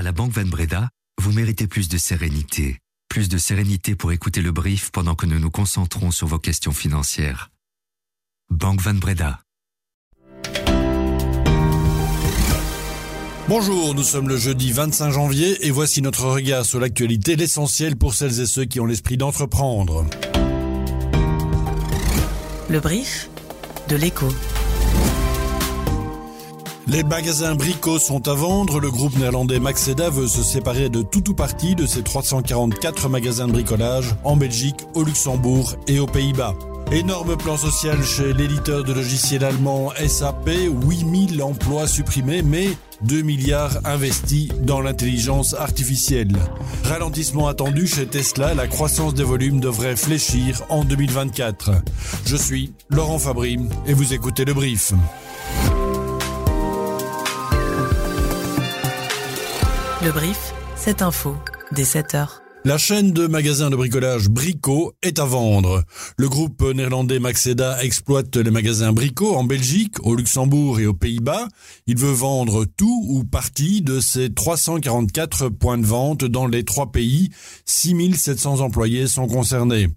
[0.00, 0.88] À la Banque Van Breda,
[1.20, 2.78] vous méritez plus de sérénité.
[3.10, 6.72] Plus de sérénité pour écouter le brief pendant que nous nous concentrons sur vos questions
[6.72, 7.50] financières.
[8.48, 9.40] Banque Van Breda.
[13.46, 18.14] Bonjour, nous sommes le jeudi 25 janvier et voici notre regard sur l'actualité, l'essentiel pour
[18.14, 20.06] celles et ceux qui ont l'esprit d'entreprendre.
[22.70, 23.28] Le brief
[23.90, 24.30] de l'écho.
[26.86, 28.80] Les magasins Brico sont à vendre.
[28.80, 33.46] Le groupe néerlandais Maxeda veut se séparer de tout ou partie de ses 344 magasins
[33.46, 36.54] de bricolage en Belgique, au Luxembourg et aux Pays-Bas.
[36.92, 40.50] Énorme plan social chez l'éditeur de logiciels allemand SAP,
[40.88, 42.70] 8000 emplois supprimés, mais
[43.02, 46.36] 2 milliards investis dans l'intelligence artificielle.
[46.82, 51.70] Ralentissement attendu chez Tesla, la croissance des volumes devrait fléchir en 2024.
[52.26, 54.92] Je suis Laurent Fabry et vous écoutez le brief.
[60.02, 61.36] Le brief, cette info,
[61.72, 62.42] dès 7 heures.
[62.66, 65.82] La chaîne de magasins de bricolage Brico est à vendre.
[66.18, 71.48] Le groupe néerlandais Maxeda exploite les magasins Brico en Belgique, au Luxembourg et aux Pays-Bas.
[71.86, 76.92] Il veut vendre tout ou partie de ses 344 points de vente dans les trois
[76.92, 77.30] pays.
[77.64, 79.88] 6700 employés sont concernés.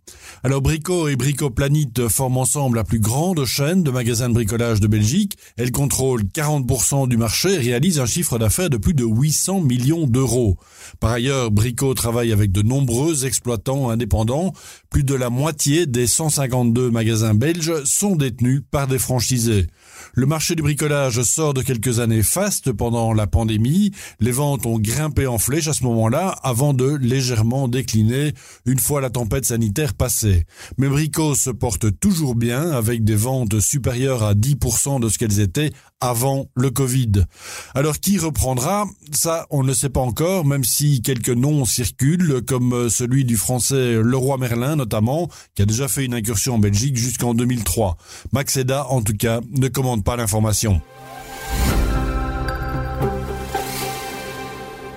[0.41, 4.79] Alors Brico et Brico Planète forment ensemble la plus grande chaîne de magasins de bricolage
[4.79, 5.37] de Belgique.
[5.57, 10.07] Elle contrôle 40% du marché et réalise un chiffre d'affaires de plus de 800 millions
[10.07, 10.55] d'euros.
[11.01, 14.53] Par ailleurs, Brico travaille avec de nombreux exploitants indépendants.
[14.89, 19.67] Plus de la moitié des 152 magasins belges sont détenus par des franchisés.
[20.13, 23.91] Le marché du bricolage sort de quelques années fastes pendant la pandémie.
[24.19, 28.33] Les ventes ont grimpé en flèche à ce moment-là avant de légèrement décliner
[28.65, 30.45] une fois la tempête sanitaire passée.
[30.77, 35.39] Mais Brico se porte toujours bien avec des ventes supérieures à 10% de ce qu'elles
[35.39, 35.71] étaient
[36.03, 37.25] avant le Covid.
[37.73, 38.85] Alors qui reprendra?
[39.11, 43.93] Ça, on ne sait pas encore, même si quelques noms circulent, comme celui du français
[44.01, 47.97] Leroy Merlin notamment, qui a déjà fait une incursion en Belgique jusqu'en 2003.
[48.33, 50.81] Maxeda, en tout cas, ne commande pas l'information.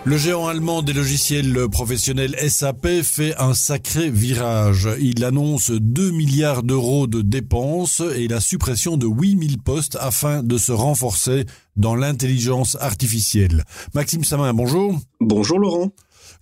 [0.09, 4.89] Le géant allemand des logiciels professionnels SAP fait un sacré virage.
[5.01, 10.59] Il annonce 2 milliards d'euros de dépenses et la suppression de 8000 postes afin de
[10.59, 13.65] se renforcer dans l'intelligence artificielle.
[13.95, 14.97] Maxime Samin, bonjour.
[15.19, 15.91] Bonjour Laurent.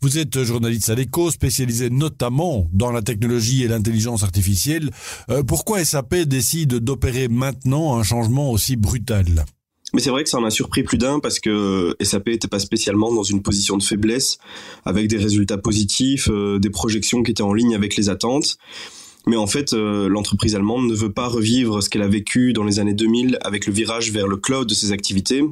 [0.03, 4.91] Vous êtes journaliste à l'écho, spécialisé notamment dans la technologie et l'intelligence artificielle.
[5.31, 9.47] Euh, pourquoi SAP décide d'opérer maintenant un changement aussi brutal?
[9.95, 12.59] Mais c'est vrai que ça en a surpris plus d'un parce que SAP n'était pas
[12.59, 14.39] spécialement dans une position de faiblesse,
[14.85, 18.59] avec des résultats positifs, euh, des projections qui étaient en ligne avec les attentes.
[19.27, 22.65] Mais en fait, euh, l'entreprise allemande ne veut pas revivre ce qu'elle a vécu dans
[22.65, 25.43] les années 2000 avec le virage vers le cloud de ses activités.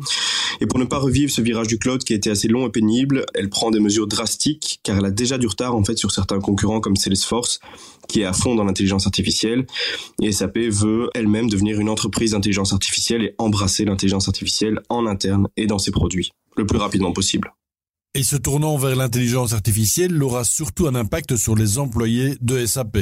[0.61, 2.71] Et pour ne pas revivre ce virage du cloud qui a été assez long et
[2.71, 6.11] pénible, elle prend des mesures drastiques car elle a déjà du retard en fait sur
[6.11, 7.61] certains concurrents comme Salesforce
[8.09, 9.67] qui est à fond dans l'intelligence artificielle.
[10.21, 15.49] Et SAP veut elle-même devenir une entreprise d'intelligence artificielle et embrasser l'intelligence artificielle en interne
[15.57, 17.53] et dans ses produits le plus rapidement possible.
[18.15, 22.99] Et ce tournant vers l'intelligence artificielle aura surtout un impact sur les employés de SAP.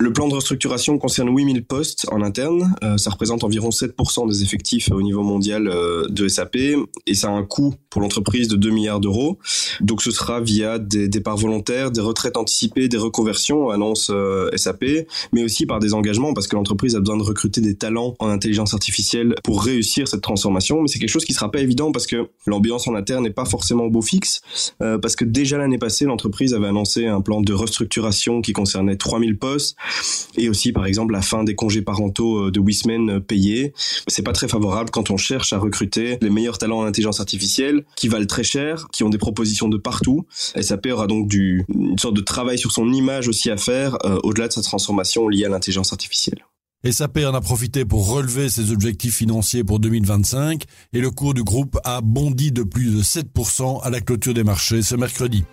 [0.00, 2.74] Le plan de restructuration concerne 8000 postes en interne.
[2.82, 6.56] Euh, ça représente environ 7% des effectifs au niveau mondial euh, de SAP
[7.06, 9.38] et ça a un coût pour l'entreprise de 2 milliards d'euros.
[9.80, 14.84] Donc ce sera via des départs volontaires, des retraites anticipées, des reconversions, annonce euh, SAP,
[15.32, 18.30] mais aussi par des engagements parce que l'entreprise a besoin de recruter des talents en
[18.30, 20.82] intelligence artificielle pour réussir cette transformation.
[20.82, 23.44] Mais c'est quelque chose qui sera pas évident parce que l'ambiance en interne n'est pas
[23.44, 24.40] forcément au beau fixe.
[24.80, 29.38] parce que déjà l'année passée, l'entreprise avait annoncé un plan de restructuration qui concernait 3000
[29.38, 29.76] postes
[30.36, 33.72] et aussi par exemple la fin des congés parentaux euh, de 8 semaines euh, payés.
[34.08, 37.84] C'est pas très favorable quand on cherche à recruter les meilleurs talents en intelligence artificielle
[37.96, 40.26] qui valent très cher, qui ont des propositions de partout.
[40.60, 44.48] SAP aura donc une sorte de travail sur son image aussi à faire euh, au-delà
[44.48, 46.44] de sa transformation liée à l'intelligence artificielle.
[46.90, 51.42] SAP en a profité pour relever ses objectifs financiers pour 2025 et le cours du
[51.42, 55.44] groupe a bondi de plus de 7% à la clôture des marchés ce mercredi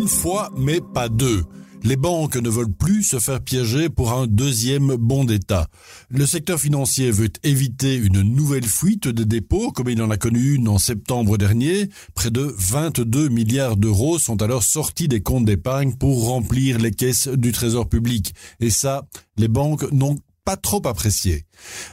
[0.00, 1.44] une fois, mais pas deux.
[1.82, 5.66] Les banques ne veulent plus se faire piéger pour un deuxième bon d'État.
[6.08, 10.54] Le secteur financier veut éviter une nouvelle fuite de dépôts, comme il en a connu
[10.54, 11.90] une en septembre dernier.
[12.14, 17.28] Près de 22 milliards d'euros sont alors sortis des comptes d'épargne pour remplir les caisses
[17.28, 18.34] du Trésor public.
[18.60, 19.06] Et ça,
[19.36, 21.44] les banques n'ont pas trop apprécié.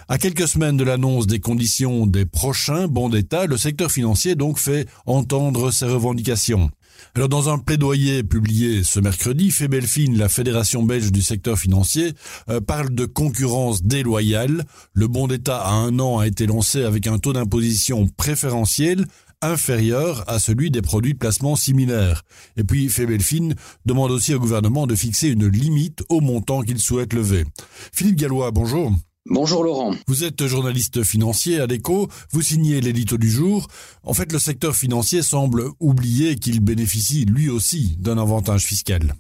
[0.08, 4.60] À quelques semaines de l'annonce des conditions des prochains bons d'État, le secteur financier donc
[4.60, 6.72] fait entendre ses revendications.
[7.16, 12.14] Alors dans un plaidoyer publié ce mercredi, Febelfin, la fédération belge du secteur financier,
[12.50, 14.64] euh, parle de concurrence déloyale.
[14.94, 19.06] Le bon d'État à un an a été lancé avec un taux d'imposition préférentiel
[19.42, 22.24] inférieur à celui des produits de placement similaires.
[22.56, 23.50] Et puis Febelfin
[23.86, 27.46] demande aussi au gouvernement de fixer une limite au montant qu'il souhaite lever.
[27.94, 28.92] Philippe Gallois, bonjour.
[29.30, 29.94] Bonjour Laurent.
[30.08, 33.68] Vous êtes journaliste financier à l'écho, vous signez l'édito du jour.
[34.04, 39.16] En fait, le secteur financier semble oublier qu'il bénéficie lui aussi d'un avantage fiscal.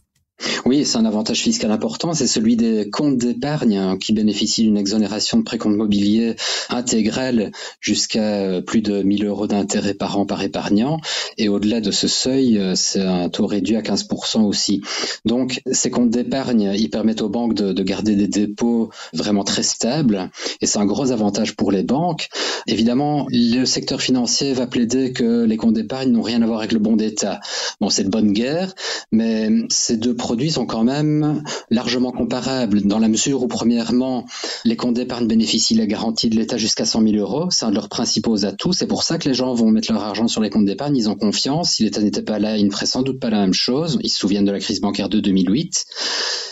[0.67, 5.37] Oui, c'est un avantage fiscal important, c'est celui des comptes d'épargne qui bénéficient d'une exonération
[5.37, 6.35] de précompte mobilier
[6.69, 10.99] intégrale jusqu'à euh, plus de 1000 euros d'intérêt par an par épargnant.
[11.37, 14.81] Et au-delà de ce seuil, euh, c'est un taux réduit à 15% aussi.
[15.23, 19.63] Donc, ces comptes d'épargne, ils permettent aux banques de, de, garder des dépôts vraiment très
[19.63, 20.29] stables
[20.59, 22.27] et c'est un gros avantage pour les banques.
[22.67, 26.73] Évidemment, le secteur financier va plaider que les comptes d'épargne n'ont rien à voir avec
[26.73, 27.39] le bon d'État.
[27.79, 28.75] Bon, c'est de bonne guerre,
[29.13, 34.25] mais ces deux produits sont quand même largement comparables dans la mesure où, premièrement,
[34.65, 37.47] les comptes d'épargne bénéficient de la garantie de l'État jusqu'à 100 000 euros.
[37.51, 38.73] C'est un de leurs principaux atouts.
[38.73, 40.97] C'est pour ça que les gens vont mettre leur argent sur les comptes d'épargne.
[40.97, 41.73] Ils ont confiance.
[41.73, 43.99] Si l'État n'était pas là, il ne ferait sans doute pas la même chose.
[44.01, 45.85] Ils se souviennent de la crise bancaire de 2008.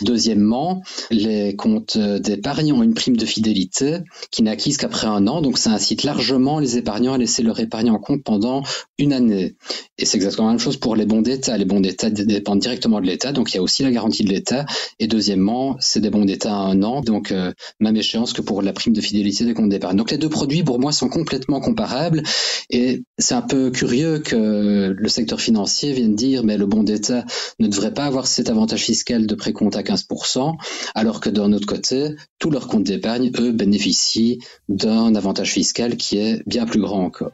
[0.02, 4.00] Deuxièmement, les comptes d'épargne ont une prime de fidélité
[4.30, 5.42] qui n'est acquise qu'après un an.
[5.42, 8.62] Donc, ça incite largement les épargnants à laisser leur épargne en compte pendant
[9.00, 9.56] une année.
[9.98, 11.58] Et c'est exactement la même chose pour les bons d'État.
[11.58, 13.32] Les bons d'État dépendent directement de l'État.
[13.32, 14.66] Donc, il y a aussi la garantie de l'État.
[15.00, 18.62] Et deuxièmement, c'est des bons d'État à un an, donc euh, même échéance que pour
[18.62, 19.98] la prime de fidélité des comptes d'épargne.
[19.98, 22.22] Donc les deux produits, pour moi, sont complètement comparables.
[22.70, 27.26] Et c'est un peu curieux que le secteur financier vienne dire, mais le bon d'État
[27.60, 30.56] ne devrait pas avoir cet avantage fiscal de précompte à 15%,
[30.94, 34.40] alors que d'un autre côté, tous leurs comptes d'épargne, eux, bénéficient
[34.70, 37.32] d'un avantage fiscal qui est bien plus grand encore.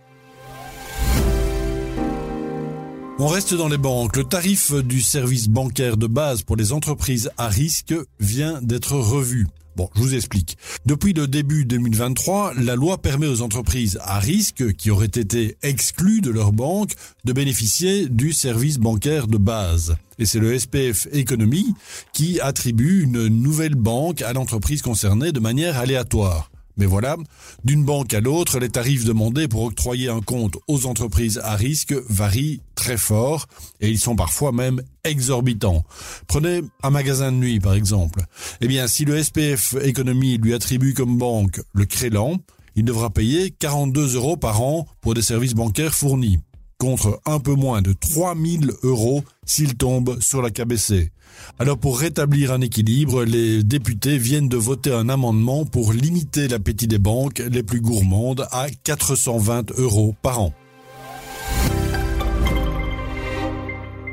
[3.23, 4.17] On reste dans les banques.
[4.17, 9.45] Le tarif du service bancaire de base pour les entreprises à risque vient d'être revu.
[9.75, 10.57] Bon, je vous explique.
[10.87, 16.21] Depuis le début 2023, la loi permet aux entreprises à risque qui auraient été exclues
[16.21, 19.95] de leur banque de bénéficier du service bancaire de base.
[20.17, 21.75] Et c'est le SPF Économie
[22.13, 26.50] qui attribue une nouvelle banque à l'entreprise concernée de manière aléatoire.
[26.81, 27.15] Mais voilà,
[27.63, 31.93] d'une banque à l'autre, les tarifs demandés pour octroyer un compte aux entreprises à risque
[32.09, 33.45] varient très fort
[33.81, 35.83] et ils sont parfois même exorbitants.
[36.25, 38.25] Prenez un magasin de nuit par exemple.
[38.61, 42.37] Eh bien, si le SPF Économie lui attribue comme banque le Crélan,
[42.75, 46.39] il devra payer 42 euros par an pour des services bancaires fournis
[46.81, 51.11] contre un peu moins de 3000 euros s'il tombe sur la KBC.
[51.59, 56.87] Alors pour rétablir un équilibre, les députés viennent de voter un amendement pour limiter l'appétit
[56.87, 60.53] des banques les plus gourmandes à 420 euros par an.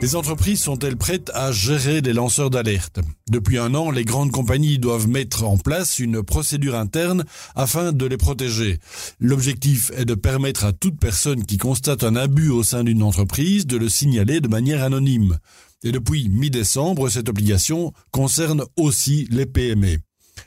[0.01, 3.01] Les entreprises sont-elles prêtes à gérer les lanceurs d'alerte?
[3.29, 7.25] Depuis un an, les grandes compagnies doivent mettre en place une procédure interne
[7.57, 8.79] afin de les protéger.
[9.19, 13.67] L'objectif est de permettre à toute personne qui constate un abus au sein d'une entreprise
[13.67, 15.37] de le signaler de manière anonyme.
[15.83, 19.99] Et depuis mi-décembre, cette obligation concerne aussi les PME.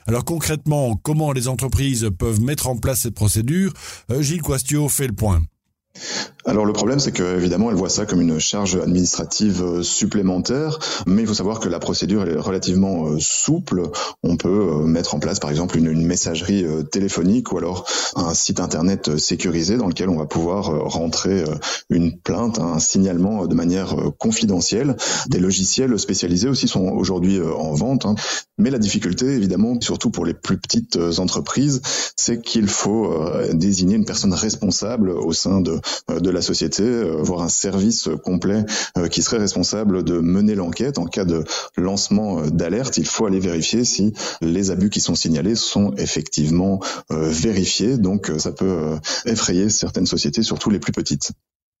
[0.06, 3.74] Alors concrètement, comment les entreprises peuvent mettre en place cette procédure?
[4.10, 5.42] Euh, Gilles Quastio fait le point.
[6.44, 10.78] Alors le problème, c'est que évidemment, elle voit ça comme une charge administrative euh, supplémentaire,
[11.06, 13.82] mais il faut savoir que la procédure est relativement euh, souple.
[14.24, 17.86] On peut euh, mettre en place, par exemple, une, messagerie téléphonique ou alors
[18.16, 21.44] un site internet sécurisé dans lequel on va pouvoir rentrer
[21.90, 24.96] une plainte, un signalement de manière confidentielle.
[25.28, 28.14] Des logiciels spécialisés aussi sont aujourd'hui en vente, hein.
[28.58, 31.82] mais la difficulté, évidemment, surtout pour les plus petites entreprises,
[32.16, 33.14] c'est qu'il faut
[33.52, 38.64] désigner une personne responsable au sein de, de la société, euh, voire un service complet
[38.98, 40.98] euh, qui serait responsable de mener l'enquête.
[40.98, 41.44] En cas de
[41.76, 46.80] lancement euh, d'alerte, il faut aller vérifier si les abus qui sont signalés sont effectivement
[47.10, 47.96] vérifiés.
[47.96, 48.96] Donc ça peut
[49.26, 51.32] effrayer certaines sociétés, surtout les plus petites.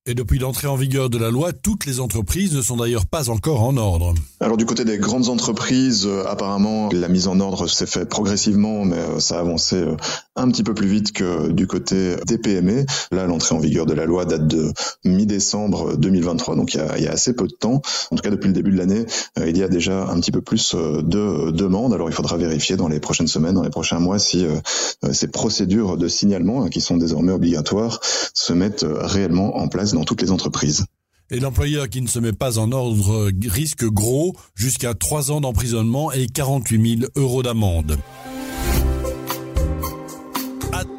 [0.04, 3.30] Et depuis l'entrée en vigueur de la loi, toutes les entreprises ne sont d'ailleurs pas
[3.30, 4.14] encore en ordre.
[4.40, 8.84] Alors du côté des grandes entreprises, euh, apparemment, la mise en ordre s'est faite progressivement,
[8.84, 9.96] mais euh, ça a avancé euh,
[10.34, 12.84] un petit peu plus vite que du côté des PME.
[13.12, 14.72] Là, l'entrée en vigueur de la loi date de
[15.04, 17.80] mi-décembre 2023, donc il y, a, assez peu de temps.
[18.10, 19.06] En tout cas, depuis le début de l'année,
[19.36, 21.94] il y a déjà un petit peu plus de demandes.
[21.94, 24.46] Alors il faudra vérifier dans les prochaines semaines, dans les prochains mois, si
[25.12, 28.00] ces procédures de signalement, hein, qui sont désormais obligatoires,
[28.32, 30.84] se mettent réellement en place dans toutes les entreprises.
[31.30, 36.12] Et l'employeur qui ne se met pas en ordre risque gros jusqu'à 3 ans d'emprisonnement
[36.12, 37.96] et 48 000 euros d'amende.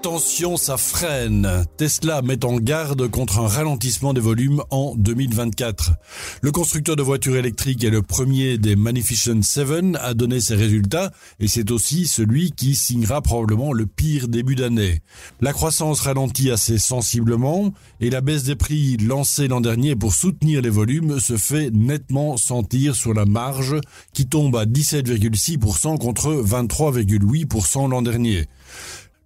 [0.06, 1.66] Attention, ça freine.
[1.78, 5.94] Tesla met en garde contre un ralentissement des volumes en 2024.
[6.42, 11.14] Le constructeur de voitures électriques est le premier des Magnificent Seven à donner ses résultats
[11.40, 15.00] et c'est aussi celui qui signera probablement le pire début d'année.
[15.40, 20.62] La croissance ralentit assez sensiblement et la baisse des prix lancée l'an dernier pour soutenir
[20.62, 23.78] les volumes se fait nettement sentir sur la marge
[24.12, 28.50] qui tombe à 17,6% contre 23,8% l'an dernier.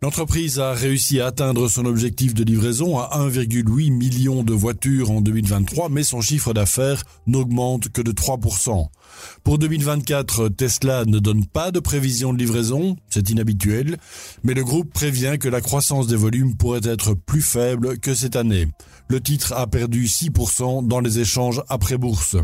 [0.03, 5.21] L'entreprise a réussi à atteindre son objectif de livraison à 1,8 million de voitures en
[5.21, 8.89] 2023, mais son chiffre d'affaires n'augmente que de 3%.
[9.43, 13.97] Pour 2024, Tesla ne donne pas de prévision de livraison, c'est inhabituel,
[14.43, 18.35] mais le groupe prévient que la croissance des volumes pourrait être plus faible que cette
[18.35, 18.67] année.
[19.07, 22.35] Le titre a perdu 6% dans les échanges après bourse.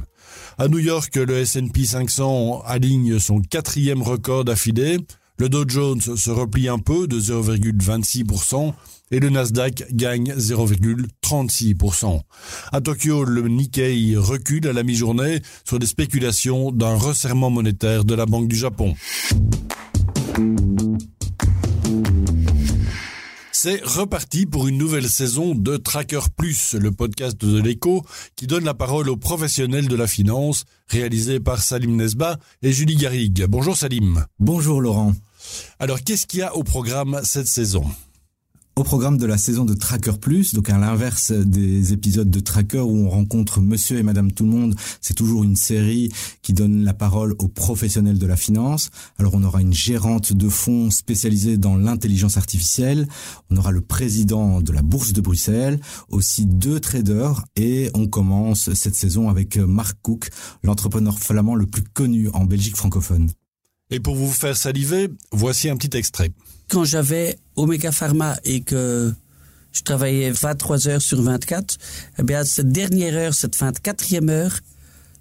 [0.57, 4.97] À New York, le S&P 500 aligne son quatrième record d'affilée.
[5.39, 8.73] Le Dow Jones se replie un peu de 0,26%
[9.11, 12.21] et le Nasdaq gagne 0,36%.
[12.71, 18.13] À Tokyo, le Nikkei recule à la mi-journée sur des spéculations d'un resserrement monétaire de
[18.13, 18.93] la Banque du Japon.
[23.65, 28.05] C'est reparti pour une nouvelle saison de Tracker Plus, le podcast de l'écho
[28.35, 32.97] qui donne la parole aux professionnels de la finance, réalisé par Salim Nesba et Julie
[32.97, 33.45] Garrigue.
[33.47, 34.25] Bonjour Salim.
[34.37, 35.13] Bonjour Laurent.
[35.79, 37.85] Alors qu'est-ce qu'il y a au programme cette saison?
[38.75, 42.79] Au programme de la saison de Tracker Plus, donc à l'inverse des épisodes de Tracker
[42.79, 46.09] où on rencontre monsieur et madame tout le monde, c'est toujours une série
[46.41, 48.89] qui donne la parole aux professionnels de la finance.
[49.19, 53.07] Alors on aura une gérante de fonds spécialisée dans l'intelligence artificielle,
[53.51, 58.73] on aura le président de la bourse de Bruxelles, aussi deux traders et on commence
[58.73, 60.29] cette saison avec Mark Cook,
[60.63, 63.29] l'entrepreneur flamand le plus connu en Belgique francophone.
[63.93, 66.31] Et pour vous faire saliver, voici un petit extrait
[66.73, 69.13] quand j'avais Omega Pharma et que
[69.71, 71.77] je travaillais 23 heures sur 24,
[72.17, 74.59] eh bien, cette dernière heure, cette 24e heure,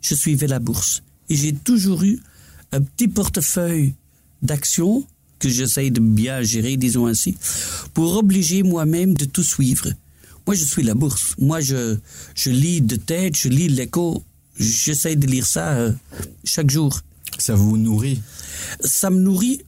[0.01, 1.03] je suivais la bourse.
[1.29, 2.21] Et j'ai toujours eu
[2.73, 3.93] un petit portefeuille
[4.41, 5.05] d'actions
[5.39, 7.37] que j'essaye de bien gérer, disons ainsi,
[7.93, 9.89] pour obliger moi-même de tout suivre.
[10.47, 11.35] Moi, je suis la bourse.
[11.39, 11.99] Moi, je,
[12.35, 14.23] je lis de tête, je lis l'écho.
[14.59, 15.93] J'essaye de lire ça euh,
[16.45, 17.03] chaque jour.
[17.43, 18.23] Ça vous nourrit?
[18.85, 19.63] Ça me nourrit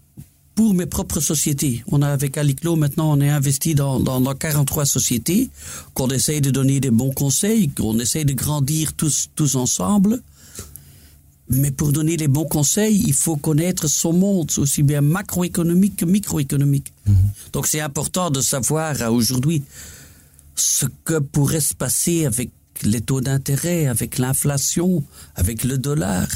[0.55, 1.83] pour mes propres sociétés.
[1.89, 5.51] On a avec Aliclo maintenant, on est investi dans, dans, dans 43 sociétés,
[5.93, 10.23] qu'on essaye de donner des bons conseils, qu'on essaye de grandir tous, tous ensemble.
[11.49, 16.05] Mais pour donner les bons conseils, il faut connaître son monde, aussi bien macroéconomique que
[16.05, 16.93] microéconomique.
[17.07, 17.17] Mhm.
[17.53, 19.65] Donc c'est important de savoir aujourd'hui
[20.55, 22.51] ce que pourrait se passer avec
[22.83, 25.03] les taux d'intérêt, avec l'inflation,
[25.35, 26.29] avec le dollar,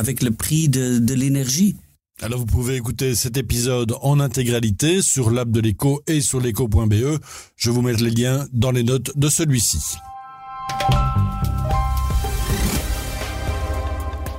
[0.00, 1.76] avec le prix de, de l'énergie.
[2.22, 7.18] Alors vous pouvez écouter cet épisode en intégralité sur l'app de l'écho et sur l'écho.be.
[7.56, 9.98] Je vous mets les liens dans les notes de celui-ci.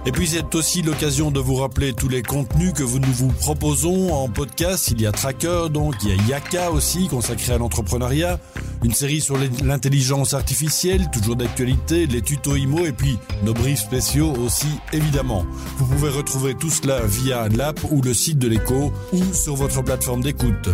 [0.06, 4.12] Et puis c'est aussi l'occasion de vous rappeler tous les contenus que nous vous proposons
[4.12, 4.90] en podcast.
[4.92, 8.40] Il y a Tracker, donc il y a Yaka aussi, consacré à l'entrepreneuriat,
[8.84, 14.34] une série sur l'intelligence artificielle, toujours d'actualité, les tutos IMO et puis nos briefs spéciaux
[14.44, 15.46] aussi évidemment.
[15.78, 19.84] Vous pouvez retrouver tout cela via l'app ou le site de l'écho ou sur votre
[19.84, 20.70] plateforme d'écoute.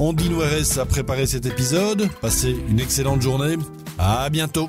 [0.00, 2.08] On dit nous à préparer cet épisode.
[2.20, 3.56] Passez une excellente journée.
[3.98, 4.68] À bientôt.